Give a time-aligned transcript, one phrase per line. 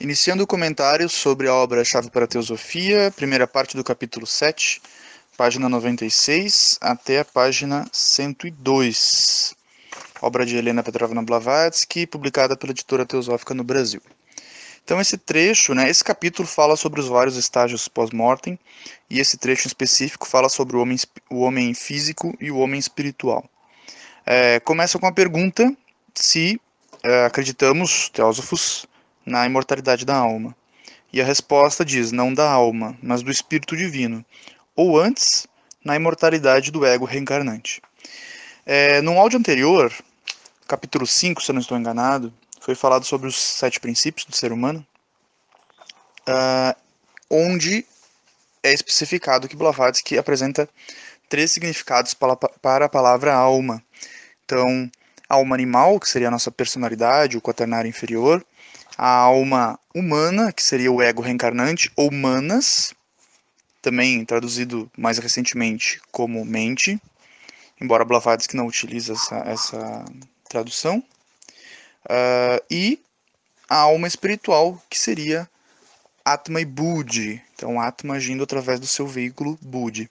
[0.00, 4.80] Iniciando o comentário sobre a obra Chave para a Teosofia, primeira parte do capítulo 7,
[5.36, 9.56] página 96 até a página 102.
[10.22, 14.00] Obra de Helena Petrovna Blavatsky, publicada pela editora Teosófica no Brasil.
[14.84, 18.56] Então esse trecho, né, esse capítulo fala sobre os vários estágios pós-mortem,
[19.10, 20.96] e esse trecho em específico fala sobre o homem,
[21.28, 23.44] o homem físico e o homem espiritual.
[24.24, 25.76] É, começa com a pergunta
[26.14, 26.60] se
[27.02, 28.86] é, acreditamos, teósofos,
[29.28, 30.54] na imortalidade da alma.
[31.12, 34.24] E a resposta diz: não da alma, mas do espírito divino,
[34.74, 35.46] ou antes,
[35.84, 37.80] na imortalidade do ego reencarnante.
[38.66, 39.92] É, num áudio anterior,
[40.66, 44.52] capítulo 5, se eu não estou enganado, foi falado sobre os sete princípios do ser
[44.52, 44.86] humano,
[46.28, 46.78] uh,
[47.30, 47.86] onde
[48.62, 50.68] é especificado que Blavatsky apresenta
[51.28, 53.82] três significados para, a palavra alma.
[54.44, 54.90] Então,
[55.28, 58.44] alma animal, que seria a nossa personalidade, o quaternário inferior,
[58.98, 62.92] a alma humana, que seria o ego reencarnante, ou manas,
[63.80, 67.00] também traduzido mais recentemente como mente,
[67.80, 70.04] embora Blavatsky não utilize essa, essa
[70.48, 70.98] tradução,
[72.06, 73.00] uh, e
[73.68, 75.48] a alma espiritual, que seria
[76.24, 80.10] Atma e Budi, então Atma agindo através do seu veículo Budi.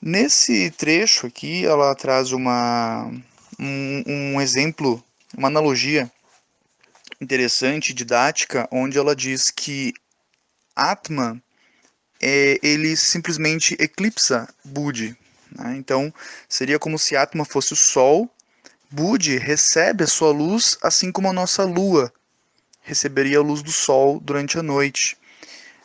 [0.00, 3.08] Nesse trecho aqui, ela traz uma,
[3.56, 5.02] um, um exemplo,
[5.36, 6.10] uma analogia
[7.22, 9.94] interessante, didática, onde ela diz que
[10.74, 11.40] Atman
[12.20, 15.16] é, ele simplesmente eclipsa Budi.
[15.50, 15.76] Né?
[15.76, 16.12] Então,
[16.48, 18.28] seria como se Atman fosse o Sol,
[18.90, 22.12] Budi recebe a sua luz, assim como a nossa Lua
[22.82, 25.16] receberia a luz do Sol durante a noite.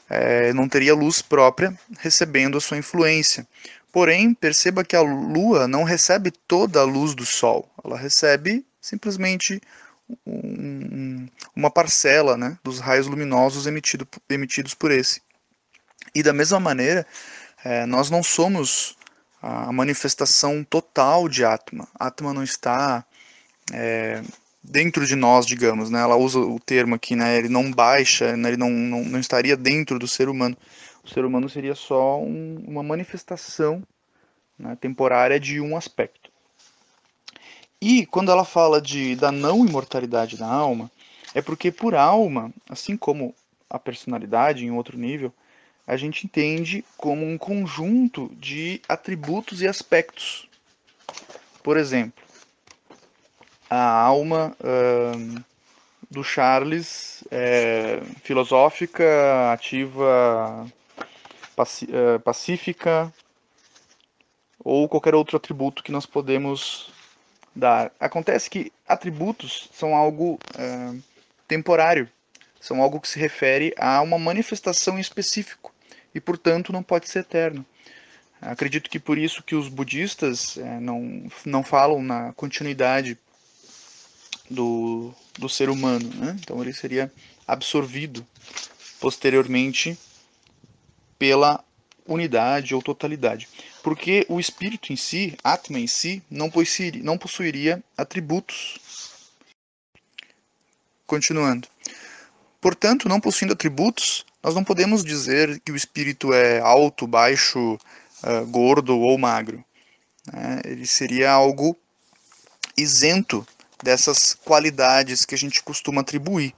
[0.09, 3.47] É, não teria luz própria recebendo a sua influência.
[3.91, 9.61] Porém, perceba que a Lua não recebe toda a luz do Sol, ela recebe simplesmente
[10.25, 11.06] um,
[11.55, 15.21] uma parcela né, dos raios luminosos emitido, emitidos por esse.
[16.13, 17.05] E da mesma maneira,
[17.63, 18.97] é, nós não somos
[19.41, 21.87] a manifestação total de Atma.
[21.99, 23.05] Atma não está
[23.71, 24.21] é,
[24.63, 25.89] dentro de nós, digamos.
[25.89, 26.01] Né?
[26.01, 27.37] Ela usa o termo aqui, né?
[27.37, 28.49] ele não baixa, né?
[28.49, 30.57] ele não, não, não estaria dentro do ser humano.
[31.03, 33.81] O ser humano seria só um, uma manifestação
[34.57, 36.31] né, temporária de um aspecto.
[37.81, 40.91] E quando ela fala de, da não imortalidade da alma,
[41.33, 43.33] é porque por alma, assim como
[43.69, 45.33] a personalidade em outro nível,
[45.85, 50.47] a gente entende como um conjunto de atributos e aspectos.
[51.63, 52.23] Por exemplo,
[53.69, 54.55] a alma
[56.09, 60.65] do Charles é filosófica, ativa,
[62.23, 63.13] pacífica
[64.63, 66.91] ou qualquer outro atributo que nós podemos
[67.55, 67.91] dar.
[67.99, 70.93] Acontece que atributos são algo é,
[71.47, 72.09] temporário,
[72.59, 75.73] são algo que se refere a uma manifestação em específico
[76.13, 77.65] e, portanto, não pode ser eterno.
[78.41, 83.17] Acredito que por isso que os budistas é, não, não falam na continuidade
[84.49, 86.07] do, do ser humano.
[86.15, 86.37] Né?
[86.39, 87.11] Então ele seria
[87.47, 88.25] absorvido
[88.99, 89.97] posteriormente
[91.17, 91.63] pela
[92.05, 93.47] unidade ou totalidade.
[93.83, 98.77] Porque o espírito em si, Atma em si, não possuiria, não possuiria atributos.
[101.07, 101.67] Continuando.
[102.61, 107.75] Portanto, não possuindo atributos, nós não podemos dizer que o espírito é alto, baixo,
[108.23, 109.63] uh, gordo ou magro.
[110.31, 110.61] Né?
[110.65, 111.75] Ele seria algo
[112.77, 113.47] isento
[113.81, 116.53] dessas qualidades que a gente costuma atribuir.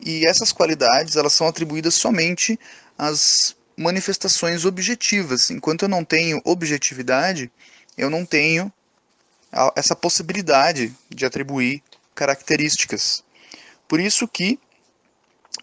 [0.00, 2.58] E essas qualidades elas são atribuídas somente
[2.96, 5.50] às manifestações objetivas.
[5.50, 7.50] Enquanto eu não tenho objetividade,
[7.96, 8.72] eu não tenho
[9.74, 11.82] essa possibilidade de atribuir
[12.14, 13.22] características.
[13.90, 14.60] Por isso que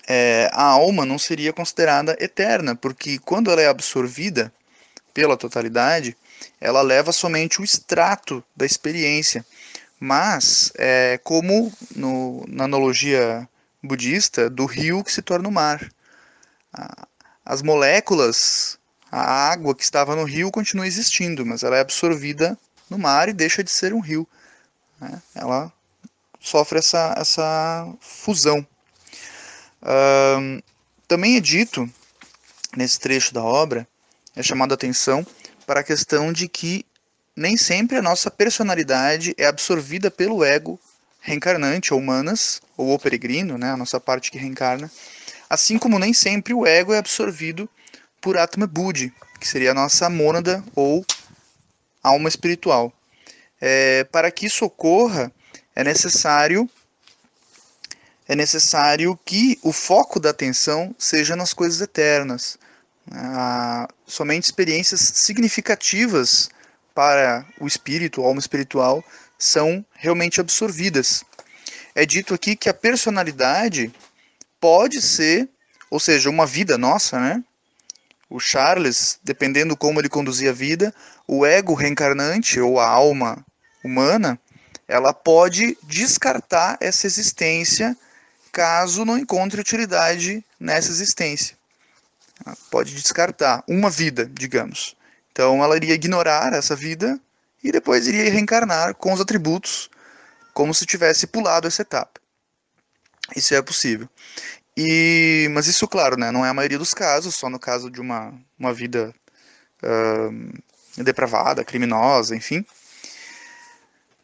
[0.05, 4.53] é, a alma não seria considerada eterna, porque quando ela é absorvida
[5.13, 6.15] pela totalidade,
[6.59, 9.45] ela leva somente o extrato da experiência.
[9.97, 13.47] Mas, é, como no, na analogia
[13.81, 15.89] budista, do rio que se torna o mar
[17.47, 18.77] as moléculas,
[19.09, 19.21] a
[19.51, 22.57] água que estava no rio continua existindo, mas ela é absorvida
[22.89, 24.27] no mar e deixa de ser um rio.
[24.99, 25.21] Né?
[25.33, 25.71] Ela
[26.47, 28.65] sofre essa, essa fusão.
[31.07, 31.89] Também é dito,
[32.75, 33.87] nesse trecho da obra,
[34.35, 35.25] é chamado a atenção
[35.65, 36.85] para a questão de que
[37.35, 40.79] nem sempre a nossa personalidade é absorvida pelo ego
[41.19, 44.89] reencarnante, ou humanas, ou o peregrino, né, a nossa parte que reencarna,
[45.49, 47.69] Assim como nem sempre o ego é absorvido
[48.19, 51.05] por Atma Buddhi, que seria a nossa mônada ou
[52.03, 52.91] alma espiritual.
[53.59, 55.31] É, para que isso ocorra,
[55.77, 56.67] é necessário
[58.27, 62.57] é necessário que o foco da atenção seja nas coisas eternas.
[63.11, 66.49] Ah, somente experiências significativas
[66.95, 69.01] para o espírito, a alma espiritual,
[69.37, 71.23] são realmente absorvidas.
[71.95, 73.93] É dito aqui que a personalidade
[74.59, 75.47] pode ser,
[75.91, 77.41] ou seja, uma vida nossa, né?
[78.29, 80.93] O Charles, dependendo como ele conduzir a vida,
[81.25, 83.45] o ego reencarnante ou a alma
[83.83, 84.37] humana,
[84.87, 87.95] ela pode descartar essa existência
[88.51, 91.57] caso não encontre utilidade nessa existência.
[92.45, 94.95] Ela pode descartar uma vida, digamos.
[95.31, 97.19] Então ela iria ignorar essa vida
[97.63, 99.89] e depois iria reencarnar com os atributos,
[100.53, 102.19] como se tivesse pulado essa etapa.
[103.35, 104.07] Isso é possível.
[104.75, 107.99] E, mas isso, claro, né, não é a maioria dos casos, só no caso de
[107.99, 109.13] uma, uma vida
[109.83, 112.63] uh, depravada, criminosa, enfim.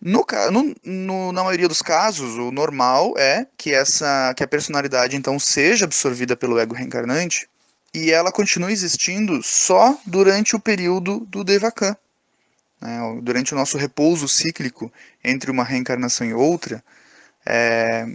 [0.06, 5.16] No, no, no, na maioria dos casos, o normal é que, essa, que a personalidade
[5.16, 7.48] então seja absorvida pelo ego reencarnante
[7.94, 11.96] e ela continue existindo só durante o período do Devakan.
[12.82, 13.00] Né?
[13.22, 14.92] Durante o nosso repouso cíclico
[15.24, 16.84] entre uma reencarnação e outra,
[17.46, 18.06] é,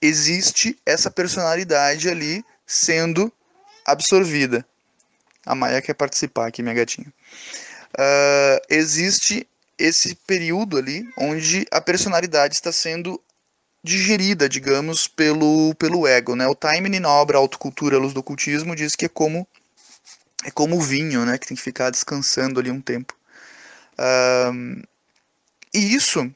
[0.00, 3.32] existe essa personalidade ali sendo
[3.84, 4.64] absorvida.
[5.44, 7.12] A Maia quer participar aqui, minha gatinha.
[7.98, 9.46] Uh, existe
[9.82, 13.20] esse período ali onde a personalidade está sendo
[13.82, 16.46] digerida, digamos, pelo, pelo ego, né?
[16.46, 19.46] O Taimini na obra Autocultura, Luz do Ocultismo, diz que é como
[20.44, 21.36] é como o vinho, né?
[21.36, 23.14] Que tem que ficar descansando ali um tempo.
[24.52, 24.82] Um,
[25.74, 26.32] e isso,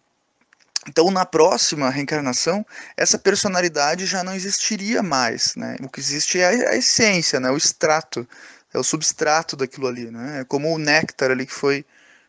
[0.88, 2.66] então na próxima reencarnação,
[2.96, 5.76] essa personalidade já não existiria mais, né?
[5.82, 7.48] O que existe é a, a essência, né?
[7.50, 8.26] O extrato,
[8.74, 10.40] é o substrato daquilo ali, né?
[10.40, 11.84] É como o néctar ali que foi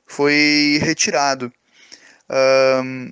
[0.08, 1.52] foi retirado.
[2.30, 3.12] Um,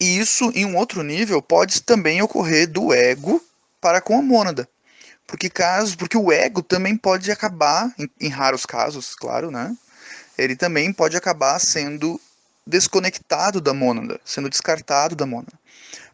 [0.00, 3.40] e isso, em um outro nível, pode também ocorrer do ego
[3.80, 4.66] para com a mônada.
[5.26, 9.76] Porque caso, porque o ego também pode acabar, em, em raros casos, claro, né?
[10.36, 12.18] Ele também pode acabar sendo
[12.66, 15.52] desconectado da mônada, sendo descartado da mônada.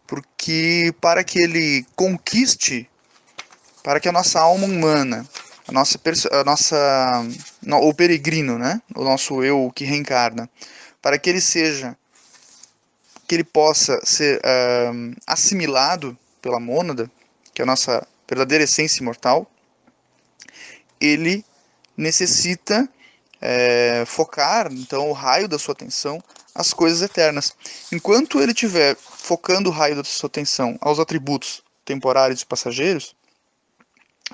[0.06, 2.90] Porque para que ele conquiste,
[3.82, 5.26] para que a nossa alma humana
[5.68, 5.98] a nossa,
[6.30, 7.26] a nossa
[7.74, 8.80] o peregrino, né?
[8.94, 10.48] O nosso eu que reencarna,
[11.02, 11.96] para que ele seja,
[13.26, 17.10] que ele possa ser uh, assimilado pela mônada,
[17.52, 19.50] que é a nossa verdadeira essência imortal,
[21.00, 21.44] ele
[21.96, 22.88] necessita
[23.40, 26.22] é, focar então o raio da sua atenção
[26.54, 27.52] às coisas eternas.
[27.90, 33.15] Enquanto ele estiver focando o raio da sua atenção aos atributos temporários e passageiros,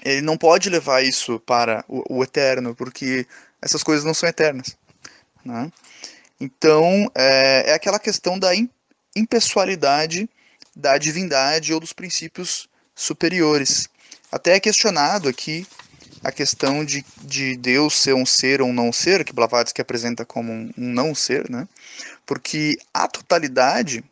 [0.05, 3.27] ele não pode levar isso para o, o eterno, porque
[3.61, 4.77] essas coisas não são eternas.
[5.45, 5.71] Né?
[6.41, 8.51] Então, é, é, aquela questão da
[9.15, 10.29] impessoalidade
[10.75, 13.89] da divindade ou dos princípios superiores.
[14.31, 15.67] Até é questionado aqui
[16.25, 20.25] a questão de, de Deus ser um ser ou um não ser, que Blavatsky apresenta
[20.25, 21.69] como um, um não ser, né?
[22.25, 24.03] porque a totalidade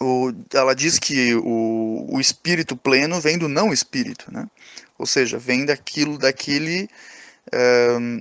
[0.00, 4.48] o, ela diz que o, o espírito pleno vem do não espírito, né?
[4.98, 6.88] Ou seja, vem daquilo, daquele,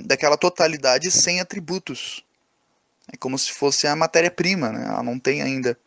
[0.06, 2.24] daquela totalidade sem atributos.
[3.12, 4.86] É como se fosse a matéria-prima, né?
[4.88, 5.78] Ela não tem ainda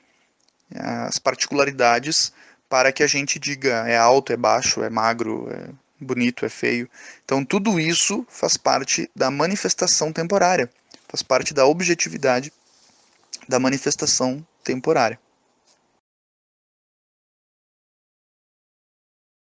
[0.75, 2.33] as particularidades
[2.69, 6.89] para que a gente diga é alto, é baixo, é magro, é bonito, é feio.
[7.25, 10.71] Então tudo isso faz parte da manifestação temporária,
[11.09, 12.53] faz parte da objetividade
[13.49, 15.19] da manifestação temporária.